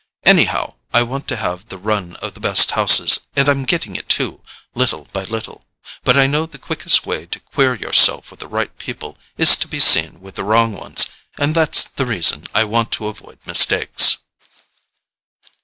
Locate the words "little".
4.73-5.05, 5.25-5.63